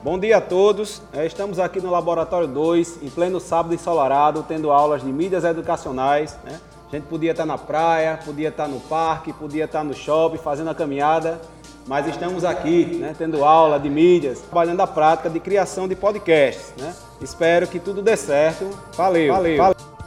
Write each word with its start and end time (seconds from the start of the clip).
Bom 0.00 0.16
dia 0.16 0.36
a 0.36 0.40
todos. 0.40 1.02
É, 1.12 1.26
estamos 1.26 1.58
aqui 1.58 1.80
no 1.80 1.90
Laboratório 1.90 2.46
2, 2.46 3.02
em 3.02 3.10
pleno 3.10 3.40
sábado 3.40 3.74
ensolarado, 3.74 4.44
tendo 4.46 4.70
aulas 4.70 5.02
de 5.02 5.12
mídias 5.12 5.42
educacionais. 5.42 6.38
Né? 6.44 6.60
A 6.86 6.94
gente 6.94 7.06
podia 7.06 7.32
estar 7.32 7.44
na 7.44 7.58
praia, 7.58 8.16
podia 8.24 8.48
estar 8.48 8.68
no 8.68 8.78
parque, 8.78 9.32
podia 9.32 9.64
estar 9.64 9.82
no 9.82 9.92
shopping, 9.92 10.38
fazendo 10.38 10.70
a 10.70 10.74
caminhada, 10.74 11.40
mas 11.84 12.06
estamos 12.06 12.44
aqui, 12.44 12.84
né, 13.00 13.12
tendo 13.18 13.44
aula 13.44 13.80
de 13.80 13.90
mídias, 13.90 14.40
trabalhando 14.40 14.80
a 14.82 14.86
prática 14.86 15.28
de 15.28 15.40
criação 15.40 15.88
de 15.88 15.96
podcasts. 15.96 16.72
Né? 16.78 16.94
Espero 17.20 17.66
que 17.66 17.80
tudo 17.80 18.00
dê 18.00 18.16
certo. 18.16 18.70
Valeu. 18.96 19.32
Valeu. 19.32 19.56
Valeu. 19.58 19.97